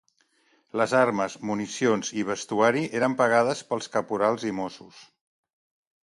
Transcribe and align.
Les 0.79 0.93
armes, 0.99 1.33
municions 1.49 2.09
i 2.21 2.23
vestuari 2.29 2.81
eren 2.99 3.17
pagades 3.19 3.61
pels 3.73 3.91
caporals 3.97 4.47
i 4.53 4.55
mossos. 4.61 5.03